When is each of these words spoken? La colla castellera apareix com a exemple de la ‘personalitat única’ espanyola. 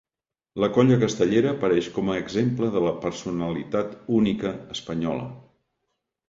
La 0.61 0.67
colla 0.77 0.95
castellera 1.01 1.51
apareix 1.57 1.89
com 1.97 2.09
a 2.13 2.15
exemple 2.21 2.71
de 2.77 2.81
la 2.85 2.95
‘personalitat 3.05 3.93
única’ 4.21 4.55
espanyola. 4.79 5.29